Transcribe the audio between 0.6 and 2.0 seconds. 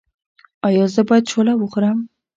ایا زه باید شوله وخورم؟